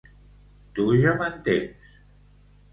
Tu 0.79 0.87
ja 1.03 1.13
m'entens. 1.21 1.95